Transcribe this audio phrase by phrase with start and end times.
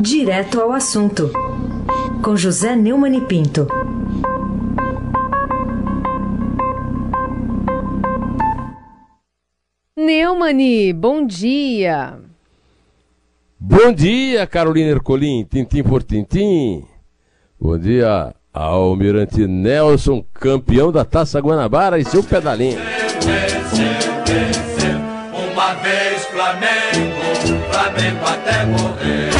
[0.00, 1.32] Direto ao assunto,
[2.22, 3.66] com José Neumann e Pinto.
[9.96, 12.14] Neumani, bom dia.
[13.58, 16.84] Bom dia, Carolina Ercolim, tintim por tintim.
[17.60, 22.78] Bom dia, Almirante Nelson, campeão da Taça Guanabara e seu pedalinho.
[25.52, 29.37] Uma vez Flamengo, Flamengo até morrer.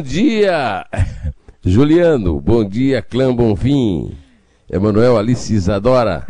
[0.00, 0.86] Bom dia,
[1.62, 2.40] Juliano.
[2.40, 4.16] Bom dia, Clã Bonfim.
[4.66, 6.26] Emanuel Alice Isadora.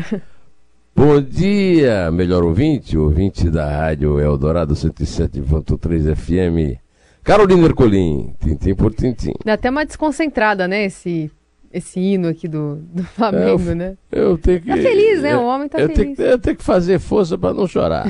[0.92, 6.80] Bom dia, melhor ouvinte, ouvinte da rádio Eldorado 107.3 FM.
[7.22, 9.34] Carolina Ercolim, tintim por tintim.
[9.44, 11.30] Dá até uma desconcentrada, né, esse,
[11.72, 13.96] esse hino aqui do, do Flamengo, eu, né?
[14.10, 14.68] Eu tenho que.
[14.68, 15.34] Tá feliz, né?
[15.34, 16.16] eu- O homem tá eu feliz.
[16.16, 18.06] Tenho, eu tenho que fazer força para não chorar.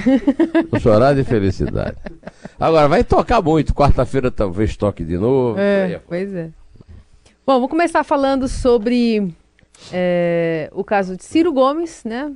[0.73, 1.97] não chorar de felicidade.
[2.59, 3.75] Agora, vai tocar muito.
[3.75, 5.59] Quarta-feira talvez toque de novo.
[5.59, 6.51] Aí É, pois é.
[7.47, 9.33] Bom, vamos começar falando sobre
[9.93, 12.31] é, o caso de Ciro Gomes, né?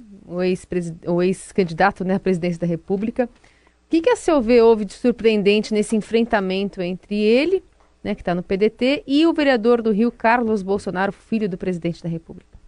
[1.07, 3.25] O ex-candidato né, à presidência da República.
[3.27, 7.63] O que, que a seu ver houve de surpreendente nesse enfrentamento entre ele,
[8.05, 12.03] né, que está no PDT, e o vereador do Rio, Carlos Bolsonaro, filho do presidente
[12.03, 12.59] da República?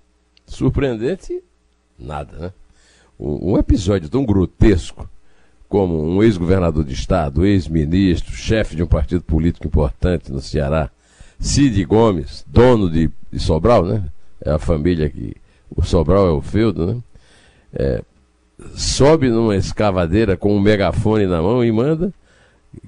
[0.46, 1.42] Surpreendente,
[1.98, 2.52] nada, né?
[3.18, 5.08] Um, episódio tão grotesco
[5.68, 10.90] como um ex-governador de estado, ex-ministro, chefe de um partido político importante no Ceará,
[11.38, 14.04] Cid Gomes, dono de, de Sobral, né?
[14.40, 15.34] É a família que.
[15.68, 16.96] O Sobral é o feudo, né?
[17.74, 18.02] É,
[18.74, 22.12] sobe numa escavadeira com um megafone na mão e manda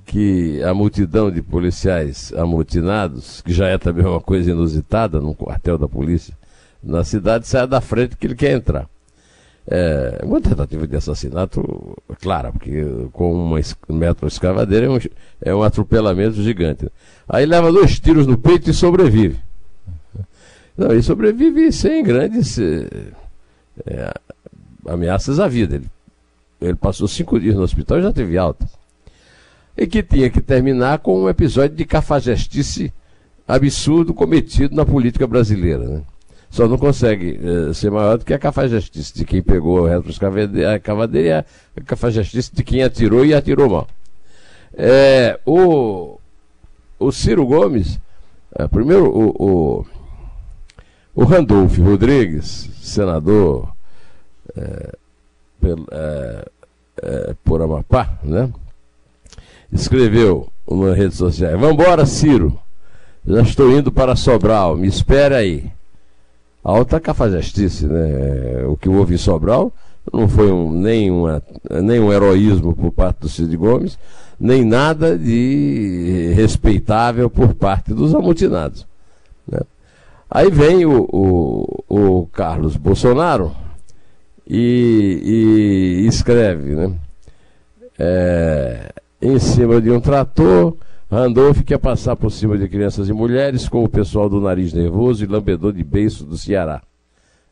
[0.06, 5.77] que a multidão de policiais amotinados, que já é também uma coisa inusitada num quartel
[5.78, 6.34] da polícia
[6.83, 8.89] na cidade, saia da frente que ele quer entrar.
[9.70, 14.98] É, uma tentativa de assassinato, clara, porque com uma es- metro escavadeira é um,
[15.42, 16.89] é um atropelamento gigante.
[17.29, 19.39] Aí leva dois tiros no peito e sobrevive.
[20.77, 24.14] Não, e sobrevive sem grandes eh,
[24.86, 25.77] ameaças à vida.
[25.77, 25.86] Ele,
[26.62, 28.67] ele passou cinco dias no hospital e já teve alta.
[29.78, 32.92] E que tinha que terminar com um episódio de cafajestice
[33.46, 35.84] absurdo cometido na política brasileira.
[35.84, 36.02] Né?
[36.50, 41.46] Só não consegue eh, ser maior do que a cafajestice de quem pegou a retroescavadeira
[41.77, 43.86] e a cafajestice de quem atirou e atirou mal.
[44.74, 46.18] É, o,
[46.98, 48.00] o Ciro Gomes,
[48.58, 49.86] eh, primeiro o, o,
[51.14, 53.72] o Randolph Rodrigues, senador
[57.44, 58.50] por Amapá, né?
[59.73, 62.58] Escreveu nas redes sociais: Vambora, Ciro.
[63.27, 65.70] Já estou indo para Sobral, me espere aí.
[66.64, 68.64] Alta cafajestice, né?
[68.67, 69.73] O que houve em Sobral
[70.12, 71.42] não foi um, nem, uma,
[71.83, 73.98] nem um heroísmo por parte do Cid Gomes,
[74.39, 78.86] nem nada de respeitável por parte dos amotinados.
[79.46, 79.61] né?
[80.30, 83.55] Aí vem o, o, o Carlos Bolsonaro
[84.46, 86.92] e, e escreve, né?
[87.98, 90.77] É, em cima de um trator,
[91.11, 95.24] Randolph quer passar por cima de crianças e mulheres com o pessoal do nariz nervoso
[95.24, 96.83] e lambedor de beiço do Ceará.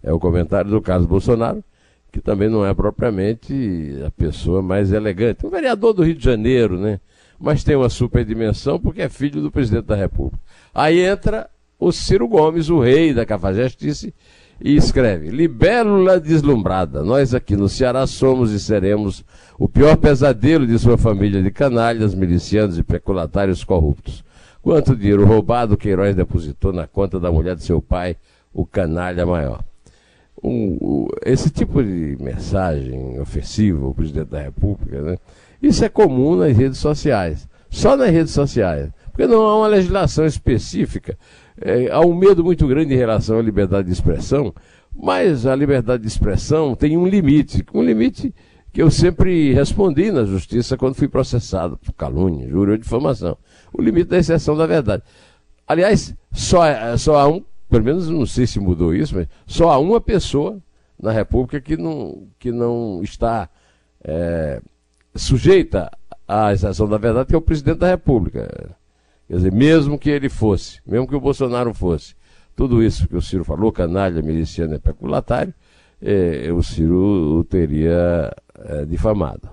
[0.02, 1.64] É o comentário do Carlos Bolsonaro,
[2.12, 5.44] que também não é propriamente a pessoa mais elegante.
[5.44, 7.00] Um vereador do Rio de Janeiro, né?
[7.38, 10.38] Mas tem uma superdimensão porque é filho do presidente da República.
[10.74, 14.14] Aí entra o Ciro Gomes, o rei da cafajestice,
[14.60, 17.02] e escreve: Libélula deslumbrada.
[17.02, 19.24] Nós aqui no Ceará somos e seremos
[19.58, 24.24] o pior pesadelo de sua família de canalhas, milicianos e peculatários corruptos.
[24.62, 28.16] Quanto dinheiro roubado Queiroz depositou na conta da mulher de seu pai,
[28.52, 29.62] o canalha maior.
[30.42, 35.18] Um- o- esse tipo de mensagem ofensiva ao presidente da República, né?
[35.62, 37.48] isso é comum nas redes sociais.
[37.70, 38.90] Só nas redes sociais.
[39.10, 41.16] Porque não há uma legislação específica.
[41.60, 44.54] É, há um medo muito grande em relação à liberdade de expressão,
[44.94, 47.64] mas a liberdade de expressão tem um limite.
[47.72, 48.34] Um limite
[48.72, 53.38] que eu sempre respondi na justiça quando fui processado por calúnia, injúria ou difamação.
[53.72, 55.02] O limite da exceção da verdade.
[55.66, 56.62] Aliás, só,
[56.98, 60.58] só há um, pelo menos não sei se mudou isso, mas só há uma pessoa
[61.00, 63.48] na República que não, que não está
[64.04, 64.60] é,
[65.14, 65.90] sujeita
[66.28, 68.76] à exceção da verdade, que é o presidente da República.
[69.28, 72.14] Quer dizer, mesmo que ele fosse, mesmo que o Bolsonaro fosse,
[72.54, 75.52] tudo isso que o Ciro falou, canalha, miliciano e peculatário,
[76.00, 79.48] eh, o Ciro o teria eh, difamado.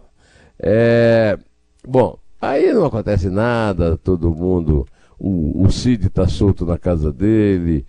[0.59, 1.37] É,
[1.85, 4.87] bom, aí não acontece nada, todo mundo,
[5.19, 7.85] o, o Cid está solto na casa dele.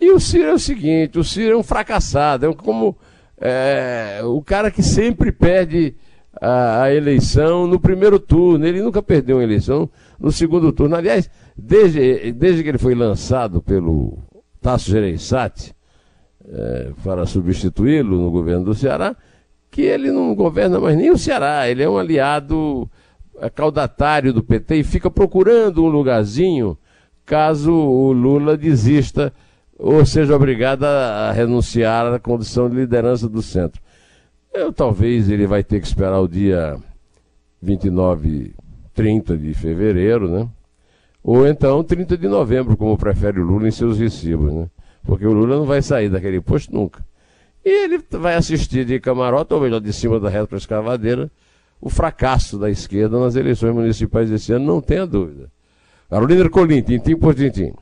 [0.00, 2.96] E o Ciro é o seguinte, o Ciro é um fracassado, é como
[3.40, 5.94] é, o cara que sempre perde
[6.40, 8.66] a, a, eleição no primeiro turno.
[8.66, 9.88] Ele nunca perdeu uma eleição
[10.18, 10.96] no segundo turno.
[10.96, 14.18] Aliás, desde, desde que ele foi lançado pelo
[14.60, 15.74] Tasso Gereissati
[16.48, 19.16] é, para substituí-lo no governo do Ceará,
[19.70, 21.68] que ele não governa mais nem o Ceará.
[21.68, 22.88] Ele é um aliado
[23.40, 26.76] é, caudatário do PT e fica procurando um lugarzinho
[27.24, 29.32] caso o Lula desista
[29.78, 33.80] ou seja obrigado a, a renunciar à condição de liderança do centro.
[34.52, 36.78] Eu, talvez ele vai ter que esperar o dia
[37.60, 38.54] 29,
[38.94, 40.48] 30 de fevereiro, né?
[41.22, 44.68] Ou então 30 de novembro, como prefere o Lula em seus recibos, né?
[45.04, 47.04] Porque o Lula não vai sair daquele posto nunca.
[47.64, 51.30] E ele vai assistir de camarote, ou melhor, de cima da reta escavadeira,
[51.80, 55.50] o fracasso da esquerda nas eleições municipais desse ano, não tenha dúvida.
[56.08, 57.72] Carolina Ercolim, tintim por tintim.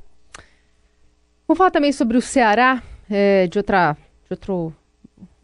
[1.46, 4.72] Vamos falar também sobre o Ceará, é, de, outra, de outro,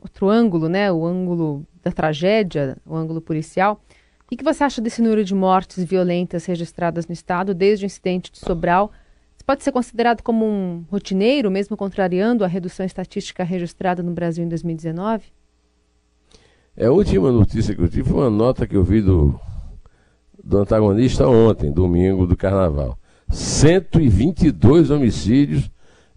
[0.02, 0.90] outro ângulo, né?
[0.90, 3.81] O ângulo da tragédia, o ângulo policial.
[4.31, 8.32] O que você acha desse número de mortes violentas registradas no estado desde o incidente
[8.32, 8.90] de Sobral?
[9.37, 14.44] Isso pode ser considerado como um rotineiro, mesmo contrariando a redução estatística registrada no Brasil
[14.44, 15.25] em 2019?
[16.76, 19.38] É, a última notícia que eu tive foi uma nota que eu vi do,
[20.43, 22.98] do antagonista ontem, domingo do carnaval.
[23.28, 25.70] 122 homicídios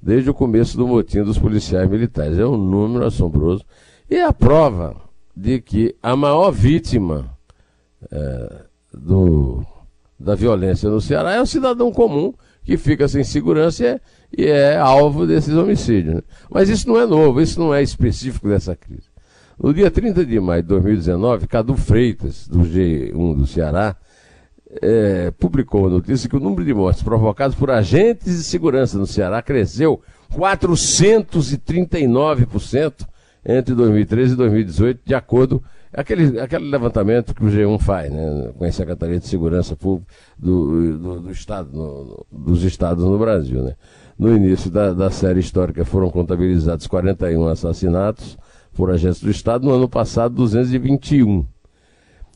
[0.06, 2.38] desde o começo do motim dos policiais militares.
[2.38, 3.66] É um número assombroso.
[4.08, 4.96] E é a prova
[5.36, 7.36] de que a maior vítima
[8.12, 8.62] é,
[8.94, 9.66] do,
[10.20, 12.32] da violência no Ceará é o cidadão comum
[12.64, 14.02] que fica sem segurança e é,
[14.38, 16.16] e é alvo desses homicídios.
[16.18, 16.22] Né?
[16.52, 19.10] Mas isso não é novo, isso não é específico dessa crise.
[19.58, 23.96] No dia 30 de maio de 2019, Cadu Freitas, do G1 do Ceará,
[24.82, 29.08] é, publicou a notícia que o número de mortes provocadas por agentes de segurança no
[29.08, 30.02] Ceará cresceu
[30.34, 33.08] 439%
[33.46, 35.64] entre 2013 e 2018, de acordo
[35.94, 40.98] aquele, aquele levantamento que o G1 faz, né, com a Secretaria de Segurança Pública do,
[40.98, 43.64] do, do Estado, no, dos estados no Brasil.
[43.64, 43.76] Né.
[44.18, 48.38] No início da, da série histórica foram contabilizados 41 assassinatos
[48.74, 51.46] por agentes do Estado, no ano passado 221.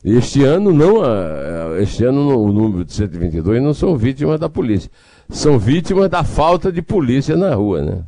[0.02, 4.90] Este ano não, este ano o número de 122 não são vítimas da polícia,
[5.28, 8.04] são vítimas da falta de polícia na rua, né?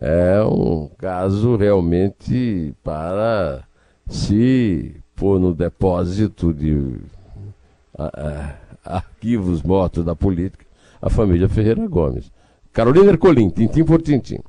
[0.00, 3.62] É um caso realmente para
[4.08, 6.96] se pôr no depósito de
[7.96, 10.64] a, a, arquivos mortos da política
[11.00, 12.30] a família Ferreira Gomes.
[12.72, 14.40] Carolina Ercolim, tintim por tintim.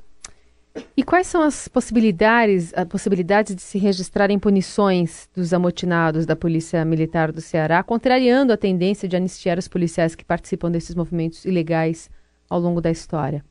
[0.95, 6.83] E quais são as possibilidades, a possibilidades de se registrarem punições dos amotinados da Polícia
[6.85, 12.09] Militar do Ceará, contrariando a tendência de anistiar os policiais que participam desses movimentos ilegais
[12.49, 13.43] ao longo da história?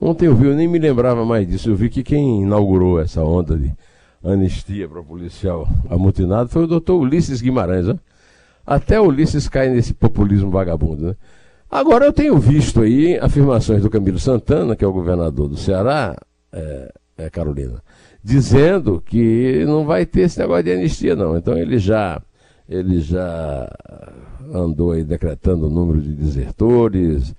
[0.00, 1.70] Ontem eu vi, eu nem me lembrava mais disso.
[1.70, 3.72] Eu vi que quem inaugurou essa onda de
[4.24, 7.86] anistia para policial amotinado foi o doutor Ulisses Guimarães.
[7.86, 7.98] Né?
[8.66, 11.08] Até Ulisses cai nesse populismo vagabundo.
[11.08, 11.16] Né?
[11.72, 16.14] Agora eu tenho visto aí afirmações do Camilo Santana, que é o governador do Ceará,
[16.52, 17.82] é, é Carolina,
[18.22, 21.34] dizendo que não vai ter esse negócio de anistia, não.
[21.34, 22.20] Então ele já,
[22.68, 23.70] ele já
[24.52, 27.34] andou aí decretando o número de desertores.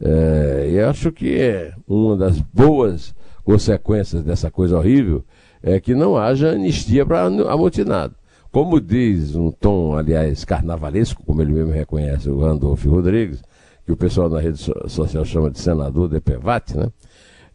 [0.00, 3.14] É, e acho que é uma das boas
[3.44, 5.22] consequências dessa coisa horrível
[5.62, 8.14] é que não haja anistia para amotinado.
[8.50, 13.42] Como diz um tom, aliás, carnavalesco, como ele mesmo reconhece, o Randolfo Rodrigues,
[13.84, 16.88] que o pessoal na rede social chama de senador de Pevate, né?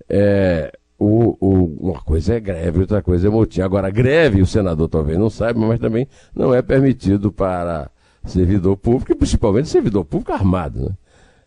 [0.08, 3.62] É, o, o, uma coisa é greve, outra coisa é motim.
[3.62, 7.90] Agora, greve, o senador talvez não saiba, mas também não é permitido para
[8.26, 10.82] servidor público, e principalmente servidor público armado.
[10.82, 10.98] Né?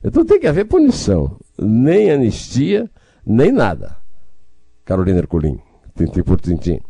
[0.04, 1.36] Então tem que haver punição.
[1.58, 2.90] Nem anistia,
[3.24, 3.96] nem nada.
[4.84, 5.60] Carolina Herculin,
[5.94, 6.80] tintim por tintim.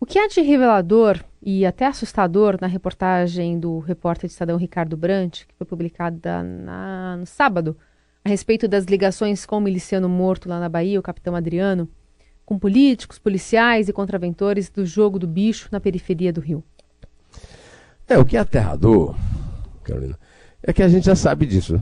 [0.00, 4.96] O que há de revelador e até assustador na reportagem do repórter de Estadão Ricardo
[4.96, 7.76] Brant, que foi publicada na, no sábado,
[8.24, 11.86] a respeito das ligações com o miliciano morto lá na Bahia, o capitão Adriano,
[12.46, 16.64] com políticos, policiais e contraventores do jogo do bicho na periferia do Rio.
[18.08, 19.14] É, o que é aterrador,
[19.82, 20.18] Carolina,
[20.62, 21.78] é que a gente já sabe disso.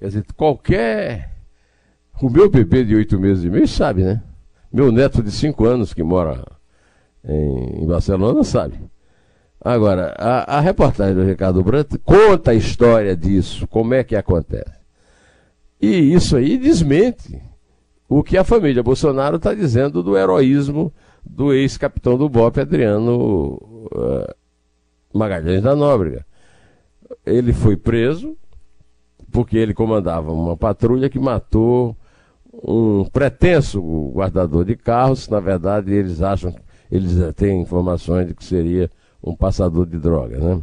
[0.00, 1.36] Quer dizer, qualquer.
[2.20, 4.20] O meu bebê de oito meses e meio sabe, né?
[4.72, 6.55] Meu neto de cinco anos que mora
[7.26, 8.78] em, em Barcelona sabe.
[9.60, 14.76] Agora, a, a, reportagem do Ricardo Brandt conta a história disso, como é que acontece.
[15.80, 17.42] E isso aí desmente
[18.08, 20.92] o que a família Bolsonaro está dizendo do heroísmo
[21.24, 23.54] do ex-capitão do BOP, Adriano
[23.92, 24.34] uh,
[25.12, 26.24] Magalhães da Nóbrega.
[27.24, 28.36] Ele foi preso
[29.32, 31.96] porque ele comandava uma patrulha que matou
[32.62, 33.80] um pretenso
[34.12, 36.54] guardador de carros, na verdade eles acham,
[36.90, 38.90] eles têm informações de que seria
[39.22, 40.60] um passador de drogas, né?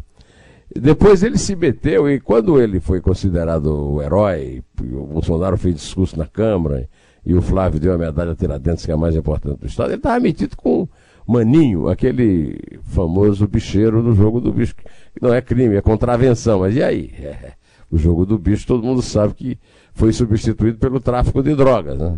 [0.76, 6.18] Depois ele se meteu e quando ele foi considerado o herói, o Bolsonaro fez discurso
[6.18, 6.90] na Câmara
[7.24, 9.98] e o Flávio deu a medalha Tiradentes, que é a mais importante do Estado, ele
[9.98, 10.88] estava metido com
[11.28, 14.84] Maninho, aquele famoso bicheiro do jogo do bicho, que
[15.22, 17.14] não é crime, é contravenção, mas e aí?
[17.20, 17.54] É,
[17.90, 19.60] o jogo do bicho todo mundo sabe que
[19.94, 21.98] foi substituído pelo tráfico de drogas.
[21.98, 22.18] Né?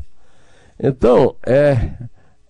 [0.79, 1.93] Então, é,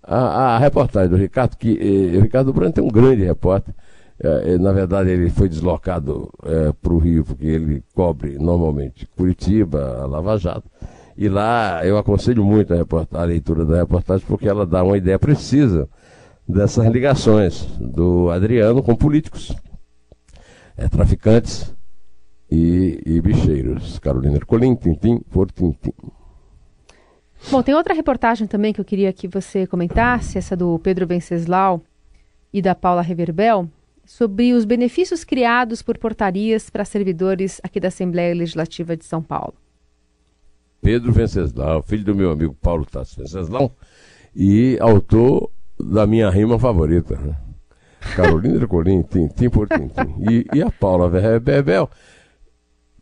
[0.07, 3.73] a, a reportagem do Ricardo, que eh, o Ricardo Branco é um grande repórter,
[4.19, 10.01] é, na verdade, ele foi deslocado é, para o Rio, porque ele cobre normalmente Curitiba,
[10.01, 10.69] a Lava Jato.
[11.17, 12.77] E lá eu aconselho muito a,
[13.21, 15.89] a, leitura da reportagem, porque ela dá uma ideia precisa
[16.47, 19.53] dessas ligações do Adriano com políticos,
[20.77, 21.73] é, traficantes
[22.49, 23.99] e, e bicheiros.
[23.99, 25.93] Carolina Ercolim, Tintim por Tintim.
[27.51, 31.81] Bom, tem outra reportagem também que eu queria que você comentasse, essa do Pedro Venceslau
[32.51, 33.69] e da Paula Reverbel,
[34.05, 39.53] sobre os benefícios criados por portarias para servidores aqui da Assembleia Legislativa de São Paulo.
[40.81, 43.75] Pedro Venceslau, filho do meu amigo Paulo Tassi Venceslau,
[44.35, 45.49] e autor
[45.79, 47.15] da minha rima favorita.
[47.15, 47.35] Né?
[48.15, 50.13] Carolina Ercolim, Tintim por Tintim.
[50.29, 51.89] E, e a Paula Bebel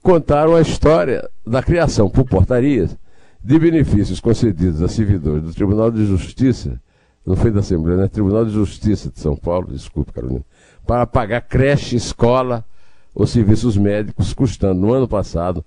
[0.01, 2.97] contaram a história da criação por portarias
[3.43, 6.81] de benefícios concedidos a servidores do Tribunal de Justiça,
[7.25, 8.07] não foi da Assembleia, né?
[8.07, 10.45] Tribunal de Justiça de São Paulo, desculpe, Carolina,
[10.85, 12.65] para pagar creche, escola
[13.13, 15.63] ou serviços médicos, custando no ano passado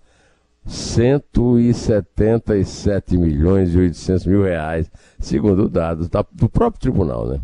[0.65, 7.41] 177 milhões e 800 mil reais, segundo dados do próprio tribunal, né?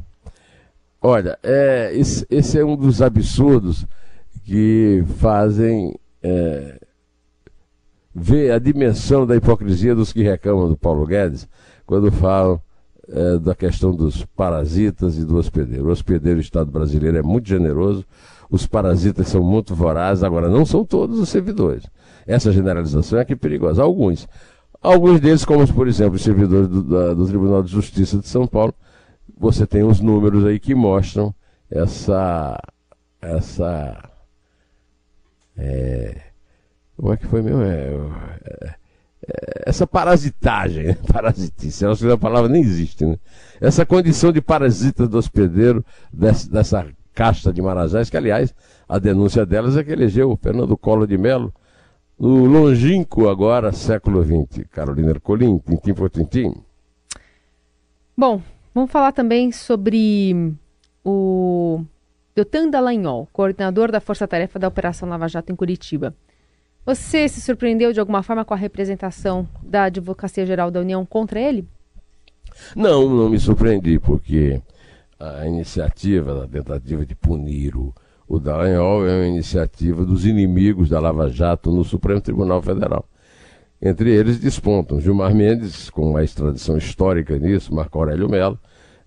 [1.00, 3.86] Olha, é, esse, é um dos absurdos
[4.44, 6.78] que fazem é,
[8.14, 11.48] ver a dimensão da hipocrisia dos que reclamam do Paulo Guedes
[11.86, 12.60] quando falam
[13.08, 15.86] é, da questão dos parasitas e do hospedeiro.
[15.86, 18.04] O hospedeiro do Estado brasileiro é muito generoso,
[18.50, 21.84] os parasitas são muito vorazes, agora não são todos os servidores.
[22.26, 23.82] Essa generalização é que é perigosa.
[23.82, 24.28] Alguns.
[24.80, 28.46] Alguns deles, como por exemplo os servidores do, da, do Tribunal de Justiça de São
[28.46, 28.74] Paulo,
[29.38, 31.34] você tem os números aí que mostram
[31.70, 32.60] essa.
[33.20, 34.10] essa.
[35.56, 36.31] É,
[36.96, 37.62] como é que foi mesmo?
[37.62, 37.94] É,
[38.44, 38.74] é,
[39.28, 40.98] é, essa parasitagem, né?
[41.12, 43.18] parasitice, a palavra nem existe, né?
[43.60, 48.54] Essa condição de parasita do hospedeiro, dessa, dessa casta de marajás, que aliás,
[48.88, 51.52] a denúncia delas é que elegeu o Fernando Collor de Mello
[52.18, 54.66] no longínquo agora século XX.
[54.70, 56.54] Carolina Ercolim, tintim por tintim.
[58.16, 58.40] Bom,
[58.74, 60.54] vamos falar também sobre
[61.04, 61.84] o
[62.34, 66.14] Deltan Dallagnol, coordenador da Força Tarefa da Operação Lava Jato em Curitiba.
[66.84, 71.40] Você se surpreendeu de alguma forma com a representação da Advocacia Geral da União contra
[71.40, 71.64] ele?
[72.74, 74.60] Não, não me surpreendi, porque
[75.18, 77.94] a iniciativa, a tentativa de punir o,
[78.26, 83.08] o Dallagnol é uma iniciativa dos inimigos da Lava Jato no Supremo Tribunal Federal.
[83.80, 88.58] Entre eles despontam Gilmar Mendes, com uma extradição histórica nisso, Marco Aurélio Mello,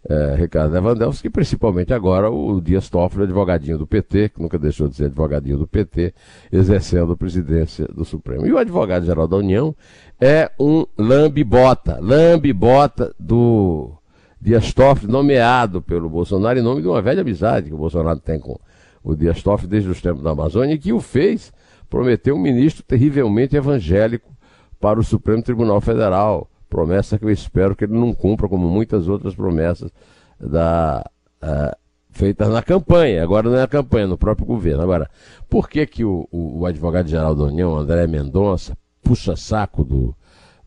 [0.08, 4.96] é, Ricardo Lewandowski, principalmente agora o Dias Toffoli, advogadinho do PT, que nunca deixou de
[4.96, 6.14] ser advogadinho do PT,
[6.52, 8.46] exercendo a presidência do Supremo.
[8.46, 9.76] E o advogado-geral da União
[10.22, 13.94] é um lambe-bota, lambe-bota do
[14.40, 18.40] Dias Toffoli, nomeado pelo Bolsonaro em nome de uma velha amizade que o Bolsonaro tem
[18.40, 18.60] com
[19.04, 21.52] o Dias Toffoli desde os tempos da Amazônia, e que o fez
[21.90, 24.32] prometer um ministro terrivelmente evangélico
[24.80, 29.08] para o Supremo Tribunal Federal Promessa que eu espero que ele não cumpra, como muitas
[29.08, 29.90] outras promessas
[30.38, 31.10] da,
[31.42, 31.74] uh,
[32.12, 33.24] feitas na campanha.
[33.24, 34.84] Agora não é na campanha, no próprio governo.
[34.84, 35.10] Agora,
[35.50, 40.14] por que, que o, o, advogado-geral da União, André Mendonça, puxa saco do,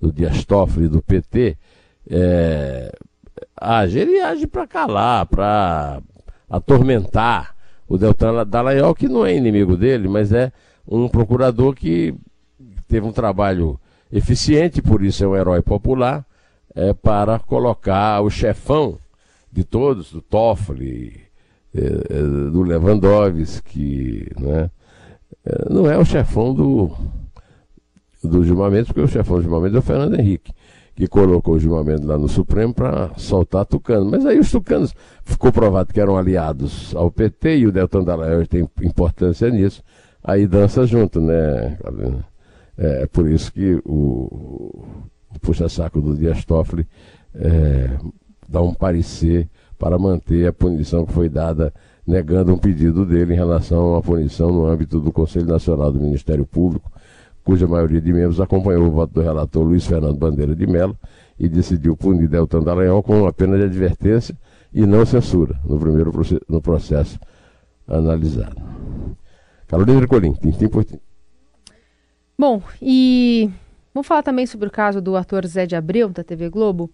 [0.01, 1.59] do Dias Toffoli do PT,
[2.09, 2.91] é,
[3.55, 3.99] age?
[3.99, 6.01] Ele age para calar, para
[6.49, 7.55] atormentar
[7.87, 10.51] o Deltan Dallagnol, que não é inimigo dele, mas é
[10.87, 12.15] um procurador que
[12.89, 13.79] teve um trabalho
[14.13, 16.25] eficiente, por isso é um herói popular,
[16.75, 18.99] é, para colocar o chefão
[19.51, 21.21] de todos, do Toffoli,
[21.75, 24.71] é, é, do Lewandowski, né?
[25.45, 26.91] É, não é o chefão do,
[28.23, 30.53] do Gilmar Mendes, porque o chefão do Gilmar Mendes é o Fernando Henrique,
[30.95, 34.11] que colocou o Gilmar Mendes lá no Supremo para soltar tucanos.
[34.11, 38.47] Mas aí os tucanos ficou provado que eram aliados ao PT e o Deltan Dallagnol
[38.47, 39.83] tem importância nisso.
[40.23, 41.79] Aí dança junto, né,
[42.79, 44.87] é por isso que o,
[45.35, 46.87] o puxa-saco do Dias Toffoli
[47.35, 47.99] é,
[48.49, 51.73] dá um parecer para manter a punição que foi dada,
[52.07, 56.01] negando um pedido dele em relação a uma punição no âmbito do Conselho Nacional do
[56.01, 56.91] Ministério Público,
[57.45, 60.97] cuja maioria de membros acompanhou o voto do relator Luiz Fernando Bandeira de Mello
[61.39, 64.37] e decidiu punir Deltan Dallagnol com uma pena de advertência
[64.73, 66.13] e não censura no primeiro
[66.49, 67.19] no processo
[67.87, 68.57] analisado.
[69.67, 71.08] Carolina Ercolim, tintim por tintim.
[72.41, 73.51] Bom, e
[73.93, 76.89] vamos falar também sobre o caso do ator Zé de Abreu, da TV Globo.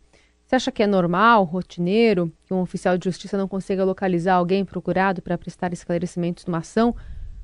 [0.46, 4.64] Você acha que é normal, rotineiro, que um oficial de justiça não consiga localizar alguém
[4.64, 6.96] procurado para prestar esclarecimentos numa ação,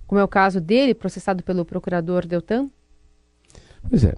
[0.07, 2.71] como é o caso dele, processado pelo procurador Deltan?
[3.87, 4.15] Pois é,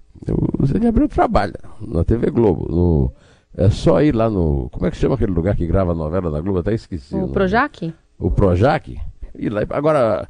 [0.60, 3.12] o Zé de Abreu trabalha na TV Globo, no,
[3.56, 4.70] é só ir lá no.
[4.70, 6.60] Como é que chama aquele lugar que grava a novela da Globo?
[6.60, 7.16] Até esqueci.
[7.16, 7.92] O, o Projac?
[8.16, 8.96] O Projac?
[9.36, 10.28] E lá, agora,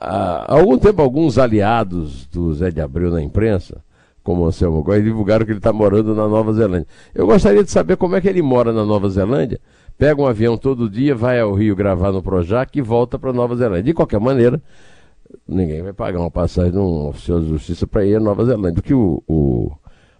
[0.00, 3.82] há algum tempo, alguns aliados do Zé de Abreu na imprensa,
[4.22, 6.86] como o Anselmo Góes, divulgaram que ele está morando na Nova Zelândia.
[7.14, 9.60] Eu gostaria de saber como é que ele mora na Nova Zelândia.
[9.96, 13.54] Pega um avião todo dia, vai ao Rio gravar no Projac e volta para Nova
[13.54, 13.84] Zelândia.
[13.84, 14.60] De qualquer maneira,
[15.46, 18.80] ninguém vai pagar uma passagem de um oficial de justiça para ir à Nova Zelândia.
[18.80, 19.72] O que o, o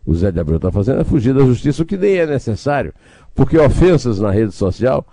[0.07, 2.93] o Zé de Abreu está fazendo é fugir da justiça, o que nem é necessário,
[3.35, 5.07] porque ofensas na rede social,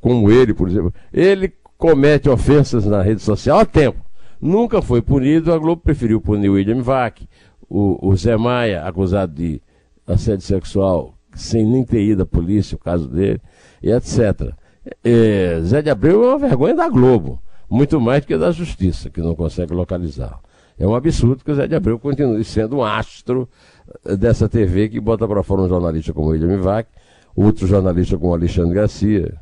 [0.00, 4.00] como ele, por exemplo, ele comete ofensas na rede social há tempo.
[4.40, 7.26] Nunca foi punido, a Globo preferiu punir o William Vac,
[7.68, 9.60] o, o Zé Maia, acusado de
[10.06, 13.40] assédio sexual, sem nem ter ido à polícia, o caso dele,
[13.82, 14.52] e etc.
[15.02, 17.40] É, Zé de Abreu é uma vergonha da Globo,
[17.70, 20.40] muito mais do que da justiça, que não consegue localizá-lo.
[20.78, 23.48] É um absurdo que o Zé de Abreu continue sendo um astro
[24.18, 26.88] dessa TV que bota para fora um jornalista como William Vac,
[27.34, 29.40] outro jornalista como Alexandre Garcia,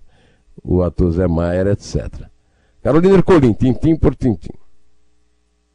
[0.62, 2.26] o ator Zé Maier, etc.
[2.82, 4.52] Carolina Ercolim, tintim por tintim.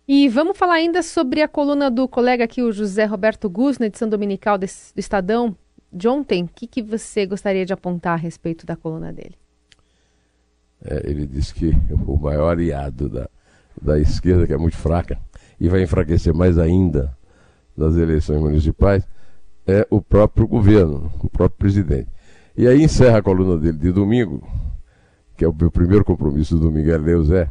[0.08, 3.88] E vamos falar ainda sobre a coluna do colega aqui, o José Roberto Gus, na
[3.88, 4.66] edição dominical do
[4.96, 5.56] Estadão
[5.92, 6.44] de ontem.
[6.44, 9.36] O que, que você gostaria de apontar a respeito da coluna dele?
[10.84, 11.72] É, ele disse que
[12.08, 13.30] o maior aliado da,
[13.82, 15.20] da esquerda, que é muito fraca,
[15.60, 17.16] e vai enfraquecer mais ainda
[17.76, 19.04] das eleições municipais
[19.68, 22.08] é o próprio governo, o próprio presidente.
[22.56, 24.42] E aí encerra a coluna dele de domingo,
[25.38, 27.50] que é o meu primeiro compromisso do é ler o Zé,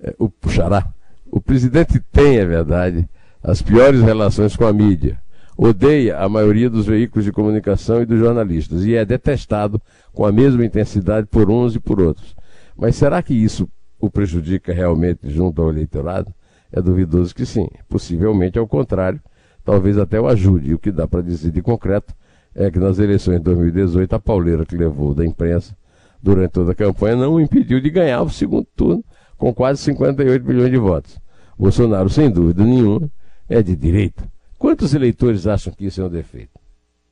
[0.00, 0.90] é, o Puxará.
[1.30, 3.06] O presidente tem, é verdade,
[3.42, 5.20] as piores relações com a mídia.
[5.56, 9.80] Odeia a maioria dos veículos de comunicação e dos jornalistas e é detestado
[10.12, 12.34] com a mesma intensidade por uns e por outros.
[12.74, 13.68] Mas será que isso
[14.00, 16.32] o prejudica realmente junto ao eleitorado?
[16.72, 17.68] É duvidoso que sim.
[17.90, 19.20] Possivelmente ao contrário,
[19.62, 20.70] talvez até o ajude.
[20.70, 22.14] E o que dá para dizer de concreto
[22.54, 25.76] é que nas eleições de 2018, a pauleira que levou da imprensa
[26.22, 29.04] durante toda a campanha não o impediu de ganhar o segundo turno
[29.36, 31.18] com quase 58 milhões de votos.
[31.58, 33.10] Bolsonaro, sem dúvida nenhuma,
[33.48, 34.30] é de direita.
[34.58, 36.58] Quantos eleitores acham que isso é um defeito?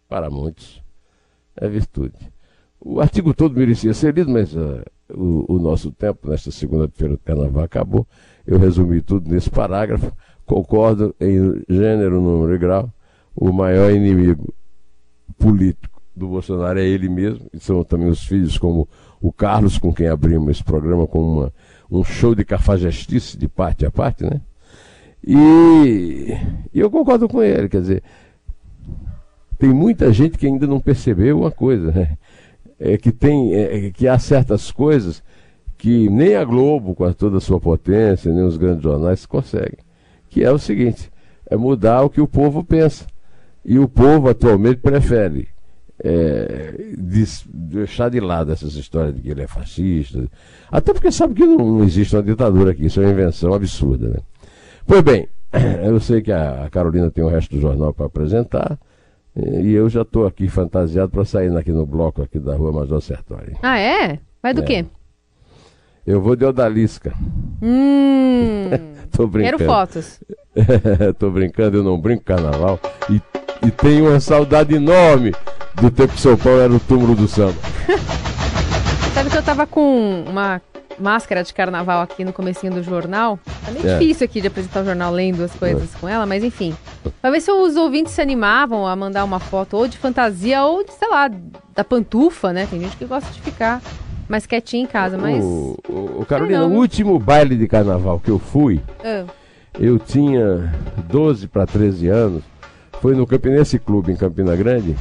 [0.09, 0.83] Para muitos,
[1.57, 2.17] é virtude.
[2.81, 7.21] O artigo todo merecia ser lido, mas uh, o, o, nosso tempo, nesta segunda-feira do
[7.21, 8.07] carnaval, acabou.
[8.47, 10.13] Eu resumi tudo nesse parágrafo
[10.49, 12.91] concordo em gênero, número e grau,
[13.37, 14.53] o maior inimigo
[15.39, 18.89] político do Bolsonaro é ele mesmo, e são também os filhos, como
[19.21, 21.53] o Carlos, com quem abrimos esse programa, com uma,
[21.91, 24.41] um show de cafajestice de parte a parte, né?
[25.27, 26.37] E,
[26.73, 28.03] e eu concordo com ele, quer dizer,
[29.59, 32.19] tem muita gente que ainda não percebeu uma coisa, né?
[32.79, 35.23] É que tem, é, que há certas coisas
[35.77, 39.89] que nem a Globo, com toda a sua potência, nem os grandes jornais conseguem
[40.29, 41.11] que é o seguinte:
[41.49, 43.07] é mudar o que o povo pensa.
[43.65, 45.49] E o povo atualmente prefere
[46.03, 46.75] é,
[47.47, 50.25] deixar de lado essas histórias de que ele é fascista.
[50.71, 54.09] Até porque sabe que não, não existe uma ditadura aqui, isso é uma invenção absurda.
[54.09, 54.19] Né?
[54.87, 55.29] Pois bem,
[55.85, 58.79] eu sei que a Carolina tem o resto do jornal para apresentar.
[59.37, 63.01] E eu já estou aqui fantasiado para sair aqui no bloco aqui da rua Major
[63.01, 63.57] Sertório.
[63.63, 64.19] Ah, é?
[64.43, 64.65] Vai do é.
[64.65, 64.85] quê?
[66.05, 67.13] Eu vou de Odalisca.
[67.63, 68.71] Hum,
[69.13, 69.59] Tô brincando.
[69.59, 70.21] Quero fotos.
[71.19, 72.81] Tô brincando, eu não brinco carnaval.
[73.11, 73.21] E,
[73.67, 75.35] e tenho uma saudade enorme
[75.75, 77.55] do tempo que São Paulo era o túmulo do samba.
[79.15, 80.61] Sabe que eu tava com uma
[80.99, 83.39] máscara de carnaval aqui no comecinho do jornal.
[83.65, 83.99] Tá meio é.
[83.99, 85.99] difícil aqui de apresentar o jornal lendo as coisas é.
[85.99, 86.75] com ela, mas enfim.
[87.21, 90.85] Pra ver se os ouvintes se animavam a mandar uma foto ou de fantasia ou
[90.85, 91.31] de, sei lá,
[91.75, 92.67] da pantufa, né?
[92.69, 93.81] Tem gente que gosta de ficar
[94.29, 95.43] mais quietinho em casa, mas.
[95.43, 99.25] O, o, o Carolina, o último baile de carnaval que eu fui, ah.
[99.79, 100.73] eu tinha
[101.09, 102.43] 12 para 13 anos,
[103.01, 104.97] foi no Campinense Clube, em Campina Grande.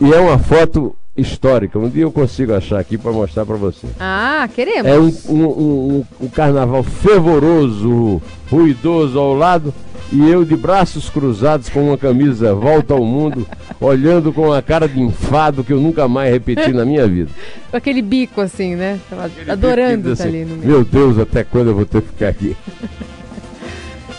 [0.00, 1.78] E é uma foto histórica.
[1.78, 3.86] Um dia eu consigo achar aqui para mostrar para você.
[4.00, 4.90] Ah, queremos.
[4.90, 9.72] É um, um, um, um, carnaval fervoroso, ruidoso ao lado
[10.10, 13.46] e eu de braços cruzados com uma camisa volta ao mundo,
[13.80, 17.30] olhando com uma cara de enfado que eu nunca mais repeti na minha vida.
[17.70, 19.00] Com aquele bico assim, né?
[19.08, 20.70] Tava adorando estar assim, ali no meio.
[20.70, 22.54] Meu Deus, até quando eu vou ter que ficar aqui?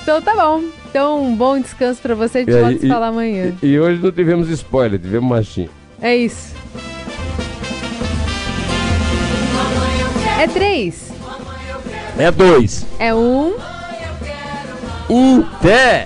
[0.04, 0.62] Então tá bom.
[0.90, 2.44] Então, um bom descanso pra você.
[2.46, 3.54] E aí, volta a se e- falar amanhã.
[3.64, 5.70] E, e hoje não tivemos spoiler, tivemos machinho.
[6.02, 6.54] É isso.
[10.40, 11.12] É três.
[12.18, 12.86] É dois.
[13.00, 13.56] É um.
[15.10, 15.42] Um.
[15.64, 16.06] Já